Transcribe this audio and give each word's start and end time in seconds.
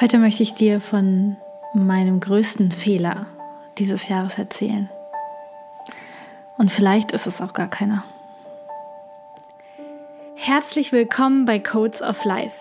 Heute 0.00 0.18
möchte 0.18 0.44
ich 0.44 0.54
dir 0.54 0.80
von 0.80 1.38
meinem 1.74 2.20
größten 2.20 2.70
Fehler 2.70 3.26
dieses 3.78 4.08
Jahres 4.08 4.38
erzählen. 4.38 4.88
Und 6.56 6.70
vielleicht 6.70 7.10
ist 7.10 7.26
es 7.26 7.40
auch 7.40 7.52
gar 7.52 7.68
keiner. 7.68 8.04
Herzlich 10.36 10.92
willkommen 10.92 11.46
bei 11.46 11.58
Codes 11.58 12.00
of 12.00 12.24
Life. 12.24 12.56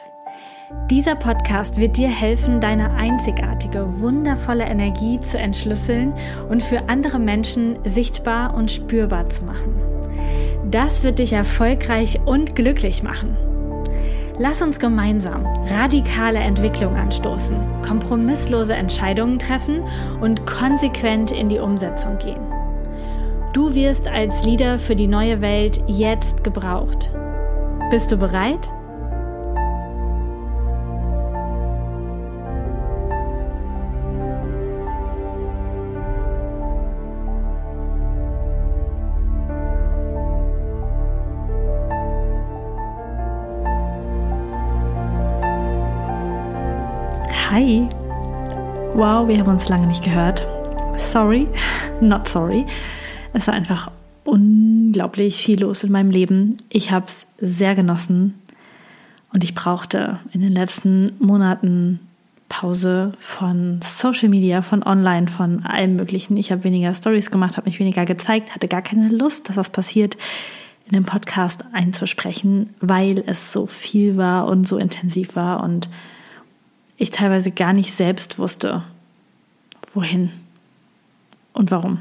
Dieser 0.89 1.13
Podcast 1.13 1.77
wird 1.77 1.97
dir 1.97 2.09
helfen, 2.09 2.59
deine 2.59 2.95
einzigartige, 2.95 3.99
wundervolle 3.99 4.65
Energie 4.65 5.19
zu 5.19 5.37
entschlüsseln 5.37 6.15
und 6.49 6.63
für 6.63 6.89
andere 6.89 7.19
Menschen 7.19 7.77
sichtbar 7.85 8.55
und 8.55 8.71
spürbar 8.71 9.29
zu 9.29 9.43
machen. 9.43 9.79
Das 10.71 11.03
wird 11.03 11.19
dich 11.19 11.33
erfolgreich 11.33 12.19
und 12.25 12.55
glücklich 12.55 13.03
machen. 13.03 13.37
Lass 14.39 14.61
uns 14.61 14.77
gemeinsam 14.77 15.47
radikale 15.65 16.37
Entwicklung 16.37 16.95
anstoßen, 16.95 17.57
kompromisslose 17.81 18.75
Entscheidungen 18.75 19.39
treffen 19.39 19.83
und 20.21 20.45
konsequent 20.45 21.31
in 21.31 21.49
die 21.49 21.57
Umsetzung 21.57 22.19
gehen. 22.19 22.45
Du 23.53 23.73
wirst 23.73 24.07
als 24.07 24.43
Leader 24.43 24.77
für 24.77 24.95
die 24.95 25.07
neue 25.07 25.41
Welt 25.41 25.81
jetzt 25.87 26.43
gebraucht. 26.43 27.11
Bist 27.89 28.11
du 28.11 28.17
bereit? 28.17 28.69
Wow, 48.97 49.27
wir 49.27 49.37
haben 49.37 49.51
uns 49.51 49.69
lange 49.69 49.85
nicht 49.85 50.03
gehört. 50.03 50.43
Sorry, 50.97 51.47
not 52.01 52.27
sorry. 52.27 52.65
Es 53.31 53.45
war 53.45 53.53
einfach 53.53 53.91
unglaublich 54.23 55.37
viel 55.37 55.61
los 55.61 55.83
in 55.83 55.91
meinem 55.91 56.09
Leben. 56.09 56.57
Ich 56.69 56.89
habe 56.89 57.05
es 57.07 57.27
sehr 57.37 57.75
genossen 57.75 58.41
und 59.31 59.43
ich 59.43 59.53
brauchte 59.53 60.19
in 60.33 60.41
den 60.41 60.55
letzten 60.55 61.11
Monaten 61.19 61.99
Pause 62.49 63.13
von 63.19 63.81
Social 63.83 64.29
Media, 64.29 64.63
von 64.63 64.81
Online, 64.81 65.27
von 65.27 65.63
allem 65.63 65.95
Möglichen. 65.95 66.35
Ich 66.35 66.51
habe 66.51 66.63
weniger 66.63 66.91
Stories 66.95 67.29
gemacht, 67.29 67.55
habe 67.55 67.67
mich 67.67 67.79
weniger 67.79 68.03
gezeigt, 68.03 68.55
hatte 68.55 68.67
gar 68.67 68.81
keine 68.81 69.09
Lust, 69.09 69.47
dass 69.47 69.57
was 69.57 69.69
passiert, 69.69 70.17
in 70.87 70.93
dem 70.93 71.03
Podcast 71.03 71.65
einzusprechen, 71.71 72.73
weil 72.81 73.23
es 73.27 73.51
so 73.51 73.67
viel 73.67 74.17
war 74.17 74.47
und 74.47 74.67
so 74.67 74.79
intensiv 74.79 75.35
war 75.35 75.61
und 75.63 75.87
ich 76.97 77.11
teilweise 77.11 77.51
gar 77.51 77.73
nicht 77.73 77.93
selbst 77.93 78.39
wusste, 78.39 78.83
wohin 79.93 80.31
und 81.53 81.71
warum. 81.71 81.99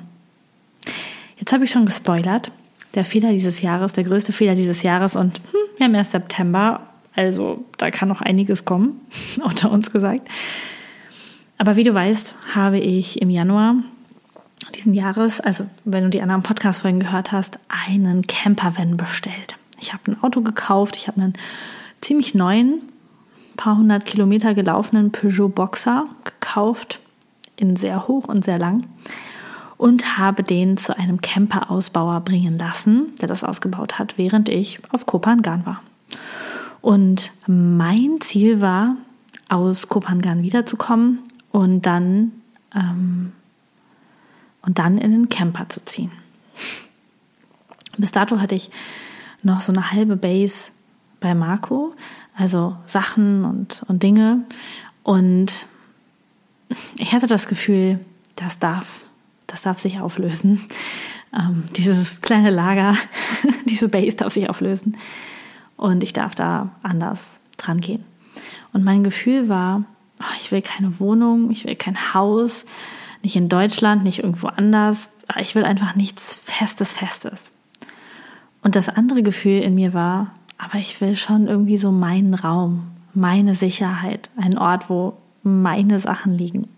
Jetzt 1.38 1.52
habe 1.52 1.64
ich 1.64 1.70
schon 1.70 1.86
gespoilert. 1.86 2.50
Der 2.94 3.04
Fehler 3.04 3.30
dieses 3.30 3.60
Jahres, 3.60 3.92
der 3.92 4.04
größte 4.04 4.32
Fehler 4.32 4.54
dieses 4.54 4.82
Jahres 4.82 5.16
und 5.16 5.38
hm, 5.38 5.60
wir 5.76 5.84
haben 5.84 5.94
erst 5.94 6.12
September, 6.12 6.80
also 7.14 7.64
da 7.76 7.90
kann 7.90 8.08
noch 8.08 8.22
einiges 8.22 8.64
kommen, 8.64 9.00
unter 9.44 9.70
uns 9.70 9.90
gesagt. 9.90 10.28
Aber 11.58 11.76
wie 11.76 11.84
du 11.84 11.92
weißt, 11.92 12.34
habe 12.54 12.78
ich 12.78 13.20
im 13.20 13.30
Januar 13.30 13.76
diesen 14.74 14.94
Jahres, 14.94 15.40
also 15.40 15.66
wenn 15.84 16.04
du 16.04 16.10
die 16.10 16.22
anderen 16.22 16.42
Podcast-Folgen 16.42 17.00
gehört 17.00 17.32
hast, 17.32 17.58
einen 17.68 18.26
Campervan 18.26 18.96
bestellt. 18.96 19.56
Ich 19.80 19.92
habe 19.92 20.10
ein 20.10 20.22
Auto 20.22 20.40
gekauft, 20.40 20.96
ich 20.96 21.08
habe 21.08 21.20
einen 21.20 21.34
ziemlich 22.00 22.34
neuen 22.34 22.80
paar 23.56 23.76
hundert 23.76 24.04
Kilometer 24.04 24.54
gelaufenen 24.54 25.12
Peugeot 25.12 25.48
Boxer 25.48 26.06
gekauft, 26.24 27.00
in 27.56 27.76
sehr 27.76 28.08
hoch 28.08 28.28
und 28.28 28.44
sehr 28.44 28.58
lang, 28.58 28.84
und 29.76 30.18
habe 30.18 30.42
den 30.42 30.76
zu 30.76 30.96
einem 30.96 31.20
Camper-Ausbauer 31.20 32.20
bringen 32.20 32.58
lassen, 32.58 33.14
der 33.20 33.28
das 33.28 33.44
ausgebaut 33.44 33.98
hat, 33.98 34.18
während 34.18 34.48
ich 34.48 34.80
auf 34.92 35.06
Kopangan 35.06 35.66
war. 35.66 35.82
Und 36.80 37.32
mein 37.46 38.20
Ziel 38.20 38.60
war, 38.60 38.96
aus 39.48 39.88
Kopangan 39.88 40.42
wiederzukommen 40.42 41.20
und 41.52 41.82
dann, 41.86 42.32
ähm, 42.74 43.32
und 44.62 44.78
dann 44.78 44.98
in 44.98 45.10
den 45.12 45.28
Camper 45.28 45.68
zu 45.68 45.84
ziehen. 45.84 46.10
Bis 47.96 48.12
dato 48.12 48.40
hatte 48.40 48.54
ich 48.54 48.70
noch 49.42 49.60
so 49.60 49.72
eine 49.72 49.92
halbe 49.92 50.16
Base 50.16 50.70
bei 51.26 51.34
Marco, 51.34 51.92
also 52.36 52.76
Sachen 52.86 53.44
und, 53.44 53.82
und 53.88 54.04
Dinge. 54.04 54.44
Und 55.02 55.66
ich 56.98 57.12
hatte 57.12 57.26
das 57.26 57.48
Gefühl, 57.48 57.98
das 58.36 58.60
darf, 58.60 59.06
das 59.48 59.62
darf 59.62 59.80
sich 59.80 59.98
auflösen. 59.98 60.64
Ähm, 61.36 61.64
dieses 61.74 62.20
kleine 62.20 62.50
Lager, 62.50 62.96
diese 63.64 63.88
Base 63.88 64.16
darf 64.16 64.32
sich 64.32 64.48
auflösen. 64.48 64.96
Und 65.76 66.04
ich 66.04 66.12
darf 66.12 66.36
da 66.36 66.70
anders 66.84 67.38
dran 67.56 67.80
gehen. 67.80 68.04
Und 68.72 68.84
mein 68.84 69.02
Gefühl 69.02 69.48
war, 69.48 69.82
oh, 70.20 70.34
ich 70.38 70.52
will 70.52 70.62
keine 70.62 71.00
Wohnung, 71.00 71.50
ich 71.50 71.64
will 71.64 71.74
kein 71.74 72.14
Haus, 72.14 72.66
nicht 73.24 73.34
in 73.34 73.48
Deutschland, 73.48 74.04
nicht 74.04 74.20
irgendwo 74.20 74.46
anders. 74.46 75.10
Ich 75.40 75.56
will 75.56 75.64
einfach 75.64 75.96
nichts 75.96 76.34
Festes, 76.44 76.92
Festes. 76.92 77.50
Und 78.62 78.76
das 78.76 78.88
andere 78.88 79.24
Gefühl 79.24 79.62
in 79.62 79.74
mir 79.74 79.92
war, 79.92 80.30
aber 80.58 80.78
ich 80.78 81.00
will 81.00 81.16
schon 81.16 81.46
irgendwie 81.46 81.76
so 81.76 81.92
meinen 81.92 82.34
Raum, 82.34 82.88
meine 83.14 83.54
Sicherheit, 83.54 84.30
einen 84.36 84.58
Ort, 84.58 84.88
wo 84.90 85.14
meine 85.42 86.00
Sachen 86.00 86.36
liegen. 86.36 86.68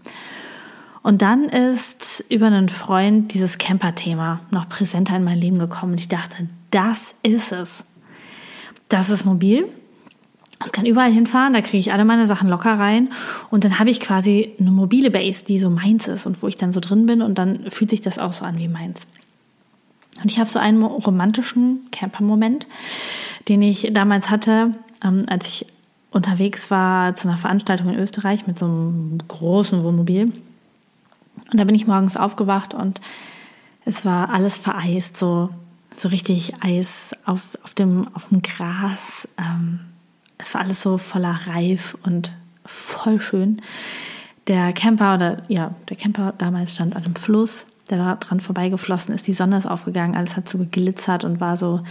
Und 1.02 1.22
dann 1.22 1.44
ist 1.44 2.24
über 2.28 2.46
einen 2.46 2.68
Freund 2.68 3.32
dieses 3.32 3.58
Camper-Thema 3.58 4.40
noch 4.50 4.68
präsenter 4.68 5.16
in 5.16 5.24
mein 5.24 5.38
Leben 5.38 5.58
gekommen 5.58 5.92
und 5.92 6.00
ich 6.00 6.08
dachte, 6.08 6.48
das 6.70 7.14
ist 7.22 7.52
es. 7.52 7.86
Das 8.88 9.10
ist 9.10 9.24
mobil. 9.24 9.68
Es 10.62 10.72
kann 10.72 10.86
überall 10.86 11.12
hinfahren, 11.12 11.52
da 11.52 11.60
kriege 11.60 11.78
ich 11.78 11.92
alle 11.92 12.04
meine 12.04 12.26
Sachen 12.26 12.48
locker 12.48 12.78
rein 12.78 13.10
und 13.48 13.62
dann 13.62 13.78
habe 13.78 13.90
ich 13.90 14.00
quasi 14.00 14.54
eine 14.58 14.72
mobile 14.72 15.10
Base, 15.10 15.44
die 15.44 15.58
so 15.58 15.70
meins 15.70 16.08
ist 16.08 16.26
und 16.26 16.42
wo 16.42 16.48
ich 16.48 16.56
dann 16.56 16.72
so 16.72 16.80
drin 16.80 17.06
bin 17.06 17.22
und 17.22 17.38
dann 17.38 17.70
fühlt 17.70 17.90
sich 17.90 18.00
das 18.00 18.18
auch 18.18 18.32
so 18.32 18.44
an 18.44 18.58
wie 18.58 18.66
meins. 18.66 19.06
Und 20.20 20.30
ich 20.32 20.40
habe 20.40 20.50
so 20.50 20.58
einen 20.58 20.82
romantischen 20.82 21.86
Camper-Moment 21.92 22.66
den 23.48 23.62
ich 23.62 23.90
damals 23.92 24.30
hatte, 24.30 24.74
ähm, 25.02 25.24
als 25.28 25.46
ich 25.46 25.66
unterwegs 26.10 26.70
war 26.70 27.14
zu 27.14 27.28
einer 27.28 27.38
Veranstaltung 27.38 27.90
in 27.90 27.98
Österreich 27.98 28.46
mit 28.46 28.58
so 28.58 28.66
einem 28.66 29.18
großen 29.28 29.82
Wohnmobil. 29.82 30.32
Und 31.50 31.58
da 31.58 31.64
bin 31.64 31.74
ich 31.74 31.86
morgens 31.86 32.16
aufgewacht 32.16 32.74
und 32.74 33.00
es 33.84 34.04
war 34.04 34.30
alles 34.30 34.58
vereist, 34.58 35.16
so, 35.16 35.50
so 35.96 36.08
richtig 36.08 36.62
Eis 36.62 37.12
auf, 37.24 37.58
auf, 37.62 37.74
dem, 37.74 38.08
auf 38.14 38.28
dem 38.28 38.42
Gras. 38.42 39.28
Ähm, 39.38 39.80
es 40.36 40.54
war 40.54 40.60
alles 40.60 40.82
so 40.82 40.98
voller 40.98 41.38
Reif 41.46 41.96
und 42.04 42.34
voll 42.64 43.20
schön. 43.20 43.62
Der 44.46 44.72
Camper 44.72 45.14
oder 45.14 45.42
ja, 45.48 45.74
der 45.88 45.96
Camper 45.96 46.34
damals 46.36 46.74
stand 46.74 46.96
an 46.96 47.04
einem 47.04 47.16
Fluss 47.16 47.66
der 47.90 47.98
da 47.98 48.16
dran 48.16 48.40
vorbeigeflossen 48.40 49.14
ist. 49.14 49.26
Die 49.26 49.34
Sonne 49.34 49.58
ist 49.58 49.66
aufgegangen, 49.66 50.14
alles 50.14 50.36
hat 50.36 50.48
so 50.48 50.58
geglitzert 50.58 51.24
und 51.24 51.40
war 51.40 51.56
so 51.56 51.82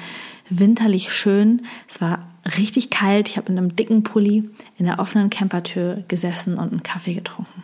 winterlich 0.49 1.13
schön. 1.13 1.63
Es 1.87 2.01
war 2.01 2.19
richtig 2.57 2.89
kalt. 2.89 3.27
Ich 3.27 3.37
habe 3.37 3.51
in 3.51 3.57
einem 3.57 3.75
dicken 3.75 4.03
Pulli 4.03 4.49
in 4.77 4.85
der 4.85 4.99
offenen 4.99 5.29
Campertür 5.29 6.03
gesessen 6.07 6.57
und 6.57 6.71
einen 6.71 6.83
Kaffee 6.83 7.13
getrunken. 7.13 7.63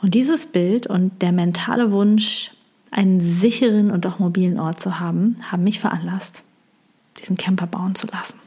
Und 0.00 0.14
dieses 0.14 0.46
Bild 0.46 0.86
und 0.86 1.22
der 1.22 1.32
mentale 1.32 1.90
Wunsch, 1.90 2.52
einen 2.90 3.20
sicheren 3.20 3.90
und 3.90 4.06
auch 4.06 4.18
mobilen 4.18 4.58
Ort 4.58 4.80
zu 4.80 4.98
haben, 5.00 5.36
haben 5.50 5.64
mich 5.64 5.80
veranlasst, 5.80 6.42
diesen 7.20 7.36
Camper 7.36 7.66
bauen 7.66 7.94
zu 7.94 8.06
lassen. 8.06 8.38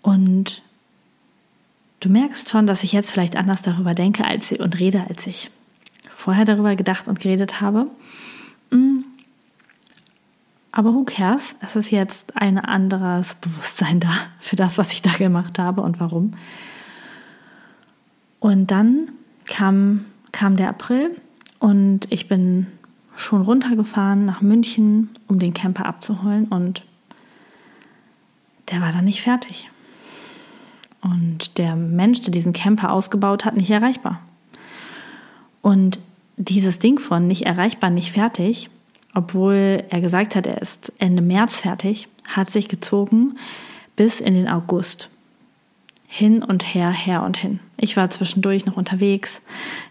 Und 0.00 0.62
du 2.00 2.08
merkst 2.08 2.48
schon, 2.48 2.66
dass 2.66 2.84
ich 2.84 2.92
jetzt 2.92 3.10
vielleicht 3.10 3.36
anders 3.36 3.62
darüber 3.62 3.94
denke 3.94 4.24
als 4.24 4.52
und 4.52 4.78
rede 4.78 5.04
als 5.08 5.26
ich 5.26 5.50
vorher 6.24 6.46
darüber 6.46 6.74
gedacht 6.74 7.06
und 7.06 7.20
geredet 7.20 7.60
habe. 7.60 7.86
Mm. 8.70 9.00
Aber 10.72 10.94
who 10.94 11.04
cares? 11.04 11.54
Es 11.60 11.76
ist 11.76 11.90
jetzt 11.90 12.38
ein 12.38 12.58
anderes 12.58 13.34
Bewusstsein 13.34 14.00
da 14.00 14.08
für 14.40 14.56
das, 14.56 14.78
was 14.78 14.92
ich 14.92 15.02
da 15.02 15.10
gemacht 15.12 15.58
habe 15.58 15.82
und 15.82 16.00
warum. 16.00 16.32
Und 18.40 18.70
dann 18.70 19.10
kam, 19.46 20.06
kam 20.32 20.56
der 20.56 20.70
April 20.70 21.10
und 21.58 22.10
ich 22.10 22.26
bin 22.26 22.68
schon 23.16 23.42
runtergefahren 23.42 24.24
nach 24.24 24.40
München, 24.40 25.10
um 25.28 25.38
den 25.38 25.52
Camper 25.52 25.84
abzuholen 25.84 26.46
und 26.46 26.84
der 28.70 28.80
war 28.80 28.92
dann 28.92 29.04
nicht 29.04 29.20
fertig. 29.20 29.70
Und 31.02 31.58
der 31.58 31.76
Mensch, 31.76 32.22
der 32.22 32.32
diesen 32.32 32.54
Camper 32.54 32.92
ausgebaut 32.92 33.44
hat, 33.44 33.56
nicht 33.56 33.70
erreichbar. 33.70 34.20
Und 35.60 35.98
dieses 36.36 36.78
Ding 36.78 36.98
von 36.98 37.26
nicht 37.26 37.46
erreichbar, 37.46 37.90
nicht 37.90 38.12
fertig, 38.12 38.70
obwohl 39.14 39.84
er 39.88 40.00
gesagt 40.00 40.34
hat, 40.34 40.46
er 40.46 40.60
ist 40.60 40.92
Ende 40.98 41.22
März 41.22 41.60
fertig, 41.60 42.08
hat 42.26 42.50
sich 42.50 42.68
gezogen 42.68 43.36
bis 43.96 44.20
in 44.20 44.34
den 44.34 44.48
August 44.48 45.08
hin 46.06 46.44
und 46.44 46.74
her, 46.74 46.90
her 46.90 47.24
und 47.24 47.36
hin. 47.36 47.58
Ich 47.76 47.96
war 47.96 48.08
zwischendurch 48.08 48.66
noch 48.66 48.76
unterwegs. 48.76 49.42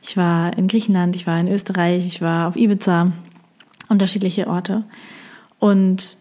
Ich 0.02 0.16
war 0.16 0.58
in 0.58 0.70
Griechenland, 0.70 1.18
ich 1.18 1.28
war 1.28 1.38
in 1.38 1.50
Österreich, 1.50 2.06
ich 2.06 2.22
war 2.22 2.48
auf 2.48 2.56
Ibiza, 2.56 3.12
unterschiedliche 3.90 4.48
Orte. 4.48 4.86
Und 5.60 6.16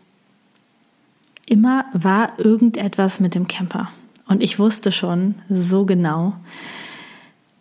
immer 1.47 1.85
war 1.93 2.37
irgendetwas 2.39 3.21
mit 3.21 3.37
dem 3.37 3.47
Camper. 3.47 3.91
Und 4.27 4.43
ich 4.43 4.59
wusste 4.59 4.91
schon 4.91 5.37
so 5.49 5.85
genau, 5.85 6.35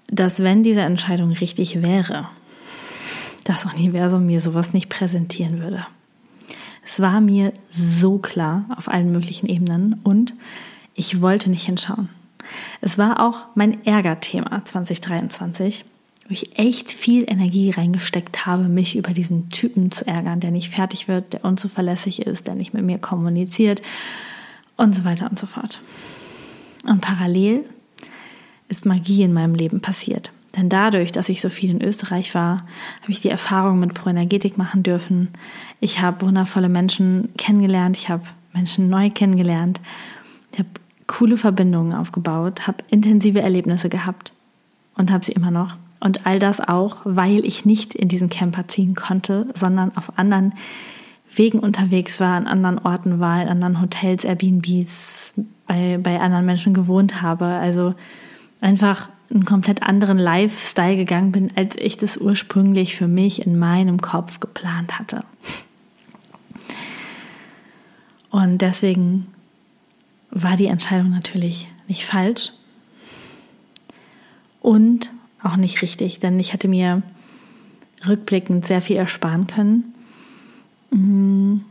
dass 0.08 0.42
wenn 0.42 0.64
diese 0.64 0.82
Entscheidung 0.82 1.32
richtig 1.34 1.84
wäre, 1.84 2.28
das 3.44 3.66
Universum 3.66 4.26
mir 4.26 4.42
sowas 4.42 4.74
nicht 4.74 4.90
präsentieren 4.90 5.60
würde. 5.62 5.86
Es 6.86 7.00
war 7.00 7.22
mir 7.22 7.54
so 7.72 8.18
klar 8.18 8.66
auf 8.76 8.88
allen 8.88 9.12
möglichen 9.12 9.48
Ebenen 9.48 10.00
und 10.04 10.34
ich 10.96 11.22
wollte 11.22 11.50
nicht 11.50 11.66
hinschauen. 11.66 12.10
Es 12.82 12.98
war 12.98 13.20
auch 13.20 13.46
mein 13.56 13.86
Ärgerthema 13.86 14.66
2023, 14.66 15.86
wo 16.28 16.34
ich 16.34 16.58
echt 16.58 16.92
viel 16.92 17.24
Energie 17.28 17.72
reingesteckt 17.72 18.46
habe, 18.46 18.64
mich 18.64 18.96
über 18.96 19.12
diesen 19.12 19.50
Typen 19.50 19.92
zu 19.92 20.08
ärgern, 20.08 20.40
der 20.40 20.52
nicht 20.52 20.70
fertig 20.70 21.08
wird, 21.08 21.34
der 21.34 21.46
unzuverlässig 21.46 22.22
ist, 22.24 22.48
der 22.48 22.56
nicht 22.56 22.74
mit 22.74 22.84
mir 22.84 22.98
kommuniziert 22.98 23.82
und 24.76 24.96
so 24.96 25.06
weiter 25.06 25.30
und 25.30 25.38
so 25.38 25.46
fort. 25.46 25.82
Und 26.86 27.02
parallel 27.02 27.64
ist 28.68 28.86
Magie 28.86 29.24
in 29.24 29.34
meinem 29.34 29.54
Leben 29.54 29.82
passiert. 29.82 30.32
Denn 30.56 30.70
dadurch, 30.70 31.12
dass 31.12 31.30
ich 31.30 31.42
so 31.42 31.50
viel 31.50 31.70
in 31.70 31.82
Österreich 31.82 32.36
war, 32.36 32.66
habe 33.02 33.12
ich 33.12 33.22
die 33.22 33.30
Erfahrung 33.30 33.80
mit 33.80 33.94
Proenergetik 33.94 34.58
machen 34.58 34.84
dürfen. 34.84 35.30
Ich 35.80 36.02
habe 36.02 36.26
wundervolle 36.26 36.70
Menschen 36.70 37.30
kennengelernt, 37.38 37.98
ich 37.98 38.10
habe 38.10 38.24
Menschen 38.54 38.90
neu 38.90 39.10
kennengelernt, 39.10 39.80
ich 40.52 40.60
habe 40.60 40.70
coole 41.08 41.38
Verbindungen 41.38 41.94
aufgebaut, 41.94 42.68
habe 42.68 42.84
intensive 42.90 43.42
Erlebnisse 43.42 43.90
gehabt 43.90 44.34
und 44.96 45.12
habe 45.12 45.26
sie 45.26 45.32
immer 45.32 45.52
noch. 45.52 45.78
Und 46.00 46.26
all 46.26 46.40
das 46.40 46.60
auch, 46.60 46.98
weil 47.04 47.46
ich 47.46 47.66
nicht 47.66 47.94
in 47.94 48.08
diesen 48.08 48.30
Camper 48.30 48.68
ziehen 48.68 48.96
konnte, 48.96 49.48
sondern 49.54 49.96
auf 49.96 50.18
anderen 50.18 50.54
Wegen 51.34 51.60
unterwegs 51.60 52.20
war, 52.20 52.36
an 52.36 52.48
anderen 52.48 52.80
Orten 52.80 53.20
war, 53.20 53.42
in 53.42 53.48
anderen 53.48 53.82
Hotels, 53.82 54.26
Airbnbs, 54.26 55.34
bei, 55.68 55.98
bei 56.02 56.20
anderen 56.20 56.46
Menschen 56.46 56.74
gewohnt 56.74 57.22
habe. 57.22 57.46
Also 57.46 57.94
einfach 58.60 59.10
einen 59.32 59.46
komplett 59.46 59.84
anderen 59.84 60.18
Lifestyle 60.18 60.96
gegangen 60.96 61.32
bin, 61.32 61.52
als 61.56 61.76
ich 61.78 61.98
das 61.98 62.18
ursprünglich 62.18 62.96
für 62.96 63.08
mich 63.08 63.46
in 63.46 63.58
meinem 63.58 64.02
Kopf 64.02 64.40
geplant 64.40 65.00
hatte. 65.00 65.22
Und 68.30 68.60
deswegen 68.62 69.28
war 70.30 70.56
die 70.56 70.68
Entscheidung 70.68 71.10
natürlich 71.10 71.68
nicht 71.88 72.06
falsch 72.06 72.52
und 74.62 75.12
auch 75.44 75.58
nicht 75.58 75.82
richtig, 75.82 76.20
denn 76.20 76.40
ich 76.40 76.54
hätte 76.54 76.68
mir 76.68 77.02
rückblickend 78.08 78.66
sehr 78.66 78.82
viel 78.82 78.96
ersparen 78.96 79.48
können, 79.48 79.94
mm, 80.92 81.62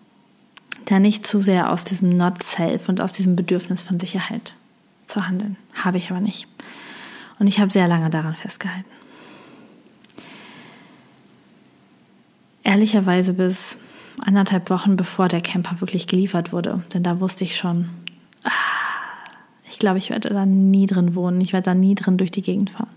da 0.86 0.98
nicht 0.98 1.26
zu 1.26 1.40
sehr 1.40 1.70
aus 1.70 1.84
diesem 1.84 2.10
Not-Self 2.10 2.88
und 2.88 3.00
aus 3.00 3.12
diesem 3.12 3.36
Bedürfnis 3.36 3.80
von 3.80 3.98
Sicherheit 3.98 4.54
zu 5.06 5.26
handeln. 5.26 5.56
Habe 5.74 5.98
ich 5.98 6.10
aber 6.10 6.20
nicht. 6.20 6.46
Und 7.40 7.46
ich 7.46 7.58
habe 7.58 7.72
sehr 7.72 7.88
lange 7.88 8.10
daran 8.10 8.36
festgehalten. 8.36 8.84
Ehrlicherweise 12.62 13.32
bis 13.32 13.78
anderthalb 14.20 14.68
Wochen 14.68 14.96
bevor 14.96 15.28
der 15.28 15.40
Camper 15.40 15.80
wirklich 15.80 16.06
geliefert 16.06 16.52
wurde. 16.52 16.84
Denn 16.92 17.02
da 17.02 17.18
wusste 17.18 17.44
ich 17.44 17.56
schon, 17.56 17.88
ah, 18.44 18.50
ich 19.70 19.78
glaube, 19.78 19.96
ich 19.96 20.10
werde 20.10 20.28
da 20.28 20.44
nie 20.44 20.86
drin 20.86 21.14
wohnen. 21.14 21.40
Ich 21.40 21.54
werde 21.54 21.64
da 21.64 21.74
nie 21.74 21.94
drin 21.94 22.18
durch 22.18 22.30
die 22.30 22.42
Gegend 22.42 22.68
fahren. 22.68 22.90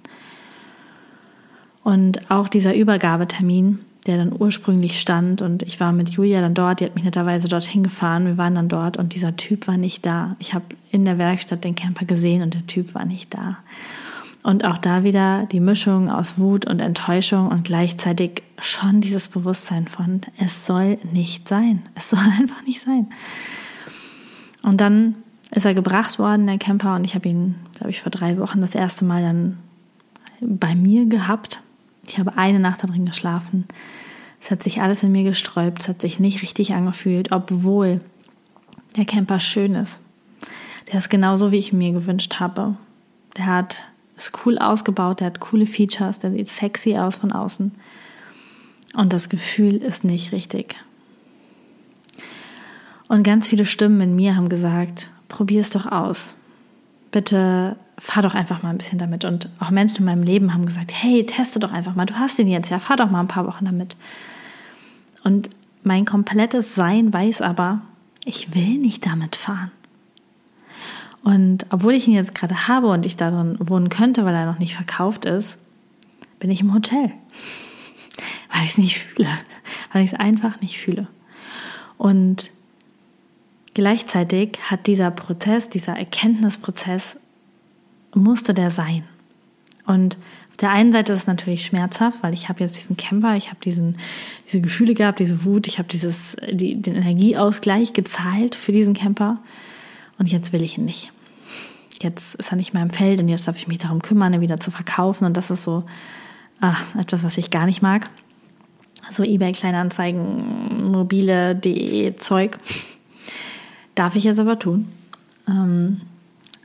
Und 1.81 2.29
auch 2.29 2.49
dieser 2.49 2.75
Übergabetermin, 2.75 3.79
der 4.07 4.17
dann 4.17 4.35
ursprünglich 4.37 4.99
stand 4.99 5.41
und 5.41 5.63
ich 5.63 5.79
war 5.79 5.93
mit 5.93 6.09
Julia 6.09 6.41
dann 6.41 6.53
dort, 6.53 6.81
die 6.81 6.85
hat 6.85 6.95
mich 6.95 7.05
netterweise 7.05 7.47
dorthin 7.47 7.83
gefahren, 7.83 8.25
wir 8.25 8.37
waren 8.37 8.55
dann 8.55 8.67
dort 8.67 8.97
und 8.97 9.13
dieser 9.13 9.37
Typ 9.37 9.67
war 9.67 9.77
nicht 9.77 10.05
da. 10.05 10.35
Ich 10.39 10.53
habe 10.53 10.65
in 10.91 11.05
der 11.05 11.17
Werkstatt 11.17 11.63
den 11.63 11.75
Camper 11.75 12.03
gesehen 12.03 12.41
und 12.41 12.53
der 12.53 12.67
Typ 12.67 12.93
war 12.93 13.05
nicht 13.05 13.33
da. 13.33 13.59
Und 14.43 14.65
auch 14.65 14.77
da 14.77 15.05
wieder 15.05 15.45
die 15.45 15.61
Mischung 15.61 16.09
aus 16.09 16.37
Wut 16.37 16.65
und 16.65 16.81
Enttäuschung 16.81 17.47
und 17.47 17.63
gleichzeitig 17.63 18.43
schon 18.59 18.99
dieses 18.99 19.29
Bewusstsein 19.29 19.87
von, 19.87 20.19
es 20.37 20.65
soll 20.65 20.97
nicht 21.11 21.47
sein. 21.47 21.83
Es 21.95 22.09
soll 22.11 22.19
einfach 22.19 22.61
nicht 22.63 22.81
sein. 22.81 23.07
Und 24.61 24.81
dann 24.81 25.15
ist 25.51 25.65
er 25.65 25.73
gebracht 25.73 26.19
worden, 26.19 26.47
der 26.47 26.57
Camper, 26.57 26.95
und 26.95 27.05
ich 27.05 27.15
habe 27.15 27.29
ihn, 27.29 27.55
glaube 27.75 27.91
ich, 27.91 28.01
vor 28.01 28.11
drei 28.11 28.37
Wochen 28.37 28.59
das 28.59 28.75
erste 28.75 29.05
Mal 29.05 29.21
dann 29.21 29.59
bei 30.41 30.75
mir 30.75 31.05
gehabt. 31.05 31.59
Ich 32.07 32.19
habe 32.19 32.37
eine 32.37 32.59
Nacht 32.59 32.83
darin 32.83 33.05
geschlafen. 33.05 33.65
Es 34.41 34.51
hat 34.51 34.61
sich 34.61 34.81
alles 34.81 35.03
in 35.03 35.11
mir 35.13 35.23
gesträubt, 35.23 35.83
es 35.83 35.87
hat 35.87 36.01
sich 36.01 36.19
nicht 36.19 36.41
richtig 36.41 36.73
angefühlt, 36.73 37.31
obwohl 37.31 38.01
der 38.97 39.05
Camper 39.05 39.39
schön 39.39 39.75
ist. 39.75 39.99
Der 40.91 40.99
ist 40.99 41.09
genauso, 41.09 41.51
wie 41.51 41.57
ich 41.57 41.71
mir 41.71 41.93
gewünscht 41.93 42.41
habe. 42.41 42.75
Der 43.37 43.45
hat 43.45 43.77
ist 44.15 44.45
cool 44.45 44.57
ausgebaut, 44.57 45.19
der 45.19 45.27
hat 45.27 45.39
coole 45.39 45.65
Features, 45.65 46.19
der 46.19 46.31
sieht 46.31 46.49
sexy 46.49 46.97
aus 46.97 47.15
von 47.15 47.31
außen. 47.31 47.71
Und 48.93 49.11
das 49.11 49.29
Gefühl 49.29 49.77
ist 49.77 50.03
nicht 50.03 50.31
richtig. 50.31 50.75
Und 53.07 53.23
ganz 53.23 53.47
viele 53.47 53.65
Stimmen 53.65 54.01
in 54.01 54.15
mir 54.15 54.35
haben 54.35 54.49
gesagt, 54.49 55.09
probier 55.27 55.61
es 55.61 55.71
doch 55.71 55.85
aus. 55.91 56.33
Bitte 57.11 57.75
fahr 57.97 58.23
doch 58.23 58.33
einfach 58.33 58.63
mal 58.63 58.69
ein 58.69 58.77
bisschen 58.77 58.99
damit. 58.99 59.25
Und 59.25 59.49
auch 59.59 59.71
Menschen 59.71 59.97
in 59.97 60.05
meinem 60.05 60.23
Leben 60.23 60.53
haben 60.53 60.65
gesagt, 60.65 60.91
hey, 60.93 61.25
teste 61.25 61.59
doch 61.59 61.71
einfach 61.71 61.95
mal. 61.95 62.05
Du 62.05 62.17
hast 62.17 62.37
den 62.37 62.47
jetzt 62.47 62.69
ja, 62.69 62.79
fahr 62.79 62.97
doch 62.97 63.09
mal 63.09 63.19
ein 63.19 63.27
paar 63.27 63.45
Wochen 63.47 63.65
damit. 63.65 63.95
Und 65.23 65.49
mein 65.83 66.05
komplettes 66.05 66.75
Sein 66.75 67.13
weiß 67.13 67.41
aber, 67.41 67.81
ich 68.25 68.55
will 68.55 68.77
nicht 68.77 69.05
damit 69.05 69.35
fahren. 69.35 69.71
Und 71.23 71.65
obwohl 71.69 71.93
ich 71.93 72.07
ihn 72.07 72.13
jetzt 72.13 72.35
gerade 72.35 72.67
habe 72.67 72.87
und 72.87 73.05
ich 73.05 73.15
darin 73.15 73.57
wohnen 73.59 73.89
könnte, 73.89 74.25
weil 74.25 74.35
er 74.35 74.45
noch 74.45 74.59
nicht 74.59 74.75
verkauft 74.75 75.25
ist, 75.25 75.57
bin 76.39 76.51
ich 76.51 76.61
im 76.61 76.73
Hotel. 76.73 77.11
Weil 78.51 78.63
ich 78.63 78.71
es 78.71 78.77
nicht 78.77 78.99
fühle. 78.99 79.29
Weil 79.93 80.03
ich 80.03 80.11
es 80.11 80.19
einfach 80.19 80.59
nicht 80.59 80.77
fühle. 80.77 81.07
Und 81.97 82.51
gleichzeitig 83.73 84.59
hat 84.69 84.85
dieser 84.87 85.09
Prozess, 85.09 85.69
dieser 85.69 85.97
Erkenntnisprozess, 85.97 87.17
musste 88.13 88.53
der 88.53 88.69
sein. 88.69 89.05
Und 89.85 90.17
auf 90.51 90.57
der 90.57 90.69
einen 90.69 90.91
Seite 90.91 91.13
ist 91.13 91.19
es 91.19 91.27
natürlich 91.27 91.65
schmerzhaft, 91.65 92.21
weil 92.21 92.33
ich 92.33 92.49
habe 92.49 92.59
jetzt 92.59 92.77
diesen 92.77 92.97
Camper, 92.97 93.35
ich 93.35 93.47
habe 93.47 93.59
diese 93.63 93.93
Gefühle 94.61 94.93
gehabt, 94.93 95.19
diese 95.19 95.45
Wut, 95.45 95.67
ich 95.67 95.79
habe 95.79 95.87
die, 95.87 96.75
den 96.75 96.95
Energieausgleich 96.95 97.93
gezahlt 97.93 98.53
für 98.55 98.71
diesen 98.71 98.93
Camper 98.93 99.39
und 100.17 100.31
jetzt 100.31 100.53
will 100.53 100.61
ich 100.61 100.77
ihn 100.77 100.85
nicht. 100.85 101.11
Jetzt 102.01 102.35
ist 102.35 102.51
er 102.51 102.57
nicht 102.57 102.73
mehr 102.73 102.83
im 102.83 102.89
Feld 102.89 103.19
und 103.19 103.27
jetzt 103.29 103.47
darf 103.47 103.55
ich 103.55 103.67
mich 103.67 103.77
darum 103.77 104.01
kümmern, 104.01 104.33
ihn 104.33 104.41
wieder 104.41 104.59
zu 104.59 104.71
verkaufen 104.71 105.25
und 105.25 105.37
das 105.37 105.51
ist 105.51 105.63
so 105.63 105.83
ach, 106.59 106.83
etwas, 106.95 107.23
was 107.23 107.37
ich 107.37 107.51
gar 107.51 107.65
nicht 107.65 107.81
mag. 107.81 108.09
So 109.11 109.23
eBay 109.23 109.51
Kleinanzeigen, 109.51 110.91
mobile.de 110.91 112.15
Zeug. 112.17 112.57
Darf 113.95 114.15
ich 114.15 114.23
jetzt 114.23 114.39
aber 114.39 114.57
tun, 114.57 114.87
ähm, 115.47 116.01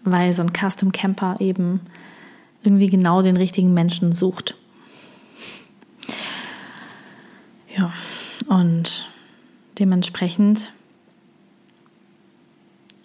weil 0.05 0.33
so 0.33 0.43
ein 0.43 0.53
Custom 0.53 0.93
Camper 0.93 1.37
eben 1.41 1.81
irgendwie 2.63 2.89
genau 2.89 3.23
den 3.23 3.37
richtigen 3.37 3.75
Menschen 3.75 4.13
sucht. 4.13 4.57
Ja, 7.77 7.93
und 8.49 9.09
dementsprechend 9.79 10.73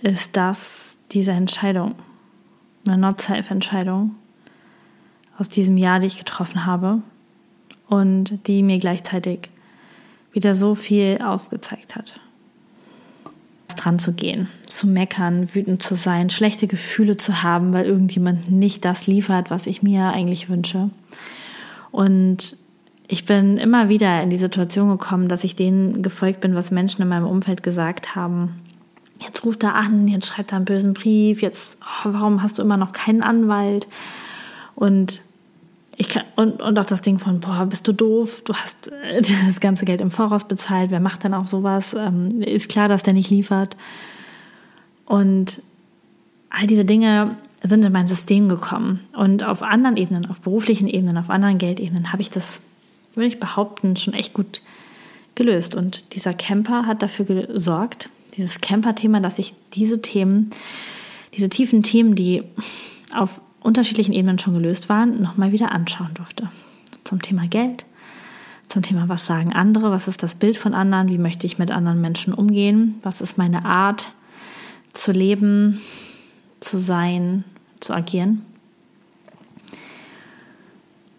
ist 0.03 0.35
das 0.35 0.99
diese 1.11 1.31
Entscheidung, 1.31 1.95
eine 2.85 2.97
Not-Self-Entscheidung 2.97 4.15
aus 5.39 5.47
diesem 5.47 5.77
Jahr, 5.77 5.99
die 5.99 6.07
ich 6.07 6.17
getroffen 6.17 6.65
habe 6.65 7.01
und 7.87 8.47
die 8.47 8.63
mir 8.63 8.79
gleichzeitig 8.79 9.49
wieder 10.33 10.53
so 10.53 10.75
viel 10.75 11.19
aufgezeigt 11.23 11.95
hat. 11.95 12.19
Dran 13.75 13.97
zu 13.97 14.13
gehen, 14.13 14.49
zu 14.67 14.87
meckern, 14.87 15.55
wütend 15.55 15.81
zu 15.81 15.95
sein, 15.95 16.29
schlechte 16.29 16.67
Gefühle 16.67 17.17
zu 17.17 17.41
haben, 17.41 17.73
weil 17.73 17.85
irgendjemand 17.85 18.51
nicht 18.51 18.85
das 18.85 19.07
liefert, 19.07 19.49
was 19.49 19.65
ich 19.65 19.81
mir 19.81 20.09
eigentlich 20.09 20.47
wünsche. 20.47 20.91
Und 21.91 22.55
ich 23.07 23.25
bin 23.25 23.57
immer 23.57 23.89
wieder 23.89 24.21
in 24.21 24.29
die 24.29 24.35
Situation 24.35 24.89
gekommen, 24.89 25.27
dass 25.27 25.43
ich 25.43 25.55
denen 25.55 26.03
gefolgt 26.03 26.41
bin, 26.41 26.53
was 26.53 26.71
Menschen 26.71 27.01
in 27.01 27.07
meinem 27.07 27.25
Umfeld 27.25 27.63
gesagt 27.63 28.15
haben 28.15 28.62
jetzt 29.23 29.45
ruft 29.45 29.63
er 29.63 29.75
an, 29.75 30.07
jetzt 30.07 30.27
schreibt 30.27 30.51
er 30.51 30.57
einen 30.57 30.65
bösen 30.65 30.93
Brief, 30.93 31.41
jetzt, 31.41 31.79
oh, 31.81 32.09
warum 32.11 32.41
hast 32.41 32.57
du 32.57 32.61
immer 32.61 32.77
noch 32.77 32.93
keinen 32.93 33.23
Anwalt? 33.23 33.87
Und 34.75 35.21
ich 35.97 36.09
kann, 36.09 36.23
und, 36.35 36.61
und 36.61 36.79
auch 36.79 36.85
das 36.85 37.01
Ding 37.01 37.19
von, 37.19 37.39
boah, 37.39 37.65
bist 37.65 37.87
du 37.87 37.93
doof, 37.93 38.43
du 38.45 38.53
hast 38.53 38.91
äh, 38.91 39.21
das 39.45 39.59
ganze 39.59 39.85
Geld 39.85 40.01
im 40.01 40.11
Voraus 40.11 40.45
bezahlt, 40.45 40.91
wer 40.91 40.99
macht 40.99 41.23
denn 41.23 41.33
auch 41.33 41.47
sowas? 41.47 41.93
Ähm, 41.93 42.41
ist 42.41 42.69
klar, 42.69 42.87
dass 42.87 43.03
der 43.03 43.13
nicht 43.13 43.29
liefert. 43.29 43.77
Und 45.05 45.61
all 46.49 46.67
diese 46.67 46.85
Dinge 46.85 47.35
sind 47.63 47.85
in 47.85 47.91
mein 47.91 48.07
System 48.07 48.49
gekommen. 48.49 48.99
Und 49.15 49.43
auf 49.43 49.63
anderen 49.63 49.97
Ebenen, 49.97 50.29
auf 50.29 50.41
beruflichen 50.41 50.87
Ebenen, 50.87 51.17
auf 51.17 51.29
anderen 51.29 51.57
Geldebenen 51.57 52.11
habe 52.11 52.21
ich 52.21 52.29
das, 52.29 52.61
würde 53.15 53.27
ich 53.27 53.39
behaupten, 53.39 53.95
schon 53.95 54.13
echt 54.13 54.33
gut 54.33 54.61
gelöst. 55.35 55.75
Und 55.75 56.13
dieser 56.13 56.33
Camper 56.33 56.85
hat 56.85 57.01
dafür 57.01 57.25
gesorgt, 57.25 58.09
dieses 58.35 58.61
Camper-Thema, 58.61 59.19
dass 59.19 59.39
ich 59.39 59.53
diese 59.73 60.01
Themen, 60.01 60.49
diese 61.35 61.49
tiefen 61.49 61.83
Themen, 61.83 62.15
die 62.15 62.43
auf 63.13 63.41
unterschiedlichen 63.61 64.13
Ebenen 64.13 64.39
schon 64.39 64.53
gelöst 64.53 64.89
waren, 64.89 65.21
nochmal 65.21 65.51
wieder 65.51 65.71
anschauen 65.71 66.13
durfte. 66.13 66.49
Zum 67.03 67.21
Thema 67.21 67.47
Geld, 67.47 67.85
zum 68.67 68.81
Thema, 68.81 69.09
was 69.09 69.25
sagen 69.25 69.53
andere, 69.53 69.91
was 69.91 70.07
ist 70.07 70.23
das 70.23 70.35
Bild 70.35 70.57
von 70.57 70.73
anderen, 70.73 71.09
wie 71.09 71.17
möchte 71.17 71.45
ich 71.45 71.59
mit 71.59 71.71
anderen 71.71 72.01
Menschen 72.01 72.33
umgehen, 72.33 72.95
was 73.03 73.21
ist 73.21 73.37
meine 73.37 73.65
Art 73.65 74.13
zu 74.93 75.11
leben, 75.11 75.81
zu 76.59 76.77
sein, 76.77 77.43
zu 77.79 77.93
agieren. 77.93 78.45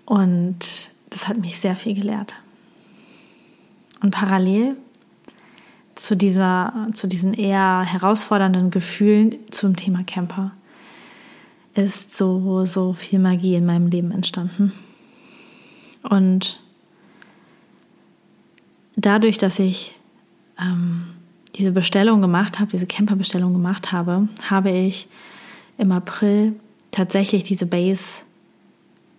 Und 0.05 0.91
das 1.11 1.29
hat 1.29 1.39
mich 1.39 1.59
sehr 1.59 1.77
viel 1.77 1.95
gelehrt. 1.95 2.35
Und 4.03 4.11
parallel 4.11 4.77
zu, 5.95 6.17
dieser, 6.17 6.89
zu 6.95 7.07
diesen 7.07 7.35
eher 7.35 7.83
herausfordernden 7.85 8.71
Gefühlen 8.71 9.37
zum 9.51 9.77
Thema 9.77 10.03
Camper 10.05 10.53
ist 11.75 12.17
so, 12.17 12.65
so 12.65 12.93
viel 12.93 13.19
Magie 13.19 13.57
in 13.57 13.67
meinem 13.67 13.89
Leben 13.89 14.13
entstanden. 14.13 14.73
Und 16.03 16.61
dadurch, 18.97 19.39
dass 19.39 19.59
ich 19.59 19.95
ähm, 20.61 21.07
diese 21.57 21.73
Bestellung 21.73 22.21
gemacht 22.21 22.61
habe, 22.61 22.71
diese 22.71 22.87
Camperbestellung 22.87 23.53
gemacht 23.53 23.93
habe, 23.93 24.29
habe 24.49 24.71
ich 24.71 25.09
im 25.79 25.91
April 25.93 26.55
tatsächlich 26.91 27.43
diese 27.45 27.67
Base 27.67 28.23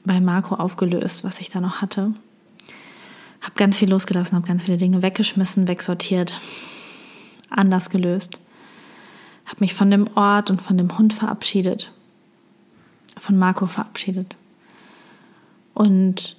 bei 0.05 0.22
Marco 0.22 0.55
aufgelöst, 0.55 1.24
was 1.24 1.39
ich 1.39 1.50
da 1.50 1.60
noch 1.60 1.82
hatte. 1.82 2.13
Habe 3.46 3.56
ganz 3.58 3.78
viel 3.78 3.92
losgelassen, 3.92 4.36
habe 4.36 4.48
ganz 4.48 4.64
viele 4.64 4.78
Dinge 4.78 5.04
weggeschmissen, 5.04 5.68
wegsortiert, 5.68 6.42
anders 7.52 7.92
gelöst. 7.92 8.40
Habe 9.46 9.58
mich 9.60 9.75
von 9.75 9.92
dem 9.92 10.08
Ort 10.16 10.50
und 10.50 10.64
von 10.64 10.80
dem 10.80 10.98
Hund 10.98 11.14
verabschiedet, 11.14 11.92
von 13.18 13.38
Marco 13.38 13.68
verabschiedet 13.68 14.36
und 15.75 16.38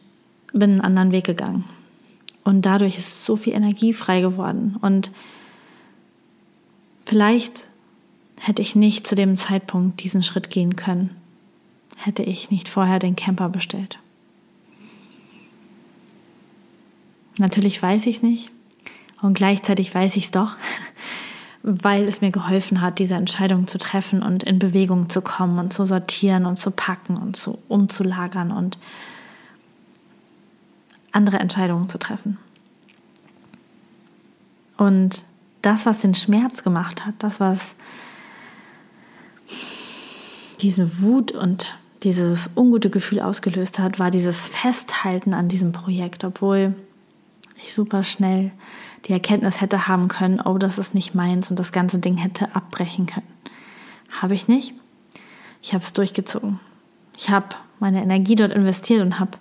bin 0.52 0.72
einen 0.72 0.80
anderen 0.80 1.12
Weg 1.12 1.24
gegangen. 1.24 1.64
Und 2.42 2.62
dadurch 2.62 2.98
ist 2.98 3.24
so 3.24 3.36
viel 3.36 3.52
Energie 3.52 3.92
frei 3.92 4.20
geworden. 4.20 4.76
Und 4.80 5.12
vielleicht 7.04 7.68
hätte 8.40 8.62
ich 8.62 8.74
nicht 8.74 9.06
zu 9.06 9.14
dem 9.14 9.36
Zeitpunkt 9.36 10.02
diesen 10.02 10.24
Schritt 10.24 10.50
gehen 10.50 10.74
können, 10.74 11.10
hätte 11.94 12.24
ich 12.24 12.50
nicht 12.50 12.68
vorher 12.68 12.98
den 12.98 13.14
Camper 13.14 13.48
bestellt. 13.48 14.00
Natürlich 17.38 17.82
weiß 17.82 18.06
ich 18.06 18.16
es 18.16 18.22
nicht 18.22 18.50
und 19.22 19.34
gleichzeitig 19.34 19.94
weiß 19.94 20.16
ich 20.16 20.26
es 20.26 20.30
doch, 20.30 20.56
weil 21.62 22.04
es 22.04 22.20
mir 22.20 22.30
geholfen 22.30 22.80
hat, 22.80 22.98
diese 22.98 23.14
Entscheidung 23.14 23.66
zu 23.66 23.78
treffen 23.78 24.22
und 24.22 24.44
in 24.44 24.58
Bewegung 24.58 25.10
zu 25.10 25.20
kommen 25.20 25.58
und 25.58 25.72
zu 25.72 25.84
sortieren 25.84 26.46
und 26.46 26.56
zu 26.56 26.70
packen 26.70 27.16
und 27.16 27.36
zu 27.36 27.58
umzulagern 27.68 28.52
und 28.52 28.78
andere 31.12 31.38
Entscheidungen 31.38 31.88
zu 31.88 31.98
treffen. 31.98 32.38
Und 34.76 35.24
das, 35.62 35.86
was 35.86 35.98
den 35.98 36.14
Schmerz 36.14 36.62
gemacht 36.62 37.06
hat, 37.06 37.14
das, 37.18 37.40
was 37.40 37.74
diese 40.60 41.00
Wut 41.02 41.32
und 41.32 41.74
dieses 42.02 42.50
ungute 42.54 42.90
Gefühl 42.90 43.20
ausgelöst 43.20 43.78
hat, 43.78 43.98
war 43.98 44.10
dieses 44.10 44.46
Festhalten 44.46 45.34
an 45.34 45.48
diesem 45.48 45.72
Projekt, 45.72 46.22
obwohl 46.24 46.74
ich 47.58 47.72
super 47.72 48.02
schnell 48.02 48.52
die 49.06 49.12
Erkenntnis 49.12 49.60
hätte 49.60 49.86
haben 49.86 50.08
können, 50.08 50.40
oh, 50.40 50.58
das 50.58 50.78
ist 50.78 50.94
nicht 50.94 51.14
meins 51.14 51.50
und 51.50 51.58
das 51.58 51.72
ganze 51.72 51.98
Ding 51.98 52.16
hätte 52.16 52.54
abbrechen 52.54 53.06
können. 53.06 53.26
Habe 54.20 54.34
ich 54.34 54.48
nicht. 54.48 54.74
Ich 55.62 55.74
habe 55.74 55.84
es 55.84 55.92
durchgezogen. 55.92 56.58
Ich 57.16 57.30
habe 57.30 57.56
meine 57.78 58.02
Energie 58.02 58.34
dort 58.34 58.52
investiert 58.52 59.02
und 59.02 59.18
habe 59.20 59.38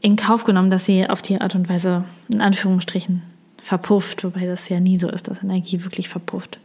in 0.00 0.16
Kauf 0.16 0.44
genommen, 0.44 0.70
dass 0.70 0.84
sie 0.84 1.08
auf 1.08 1.22
die 1.22 1.40
Art 1.40 1.54
und 1.54 1.68
Weise 1.68 2.04
in 2.28 2.40
Anführungsstrichen 2.40 3.22
verpufft, 3.62 4.22
wobei 4.22 4.46
das 4.46 4.68
ja 4.68 4.78
nie 4.78 4.96
so 4.96 5.10
ist, 5.10 5.28
dass 5.28 5.42
Energie 5.42 5.82
wirklich 5.82 6.08
verpufft. 6.08 6.60